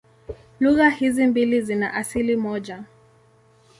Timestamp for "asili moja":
1.93-2.83